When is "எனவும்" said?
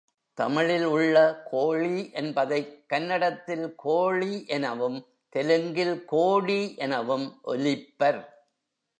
4.47-5.05, 6.75-7.39